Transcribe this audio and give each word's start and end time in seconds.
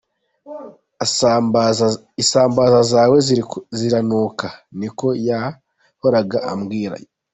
Isambaza 2.21 2.79
zawe 2.91 3.17
ziranuka’ 3.77 4.47
niko 4.79 5.07
yahoraga 5.27 6.37
abwirwa. 6.51 7.07